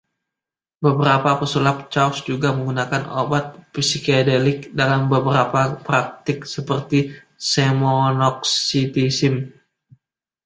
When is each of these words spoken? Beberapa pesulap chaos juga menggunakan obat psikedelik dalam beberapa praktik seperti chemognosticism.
Beberapa 0.85 1.31
pesulap 1.41 1.77
chaos 1.93 2.17
juga 2.29 2.49
menggunakan 2.57 3.03
obat 3.23 3.45
psikedelik 3.75 4.59
dalam 4.79 5.01
beberapa 5.13 5.61
praktik 5.87 6.39
seperti 6.53 6.99
chemognosticism. 7.49 9.35